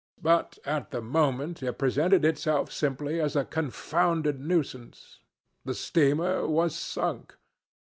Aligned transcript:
But 0.19 0.57
at 0.65 0.89
the 0.89 0.99
moment 0.99 1.61
it 1.61 1.77
presented 1.77 2.25
itself 2.25 2.71
simply 2.71 3.21
as 3.21 3.35
a 3.35 3.45
confounded 3.45 4.39
nuisance. 4.39 5.19
The 5.63 5.75
steamer 5.75 6.47
was 6.47 6.75
sunk. 6.75 7.35